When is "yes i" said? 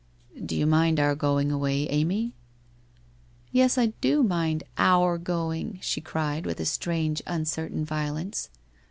3.51-3.93